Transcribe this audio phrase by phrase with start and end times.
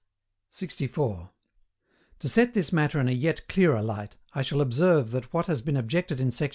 [0.49, 1.29] 64.
[2.17, 5.61] To set this matter in a yet clearer light, I shall observe that what has
[5.61, 6.49] been objected in sect.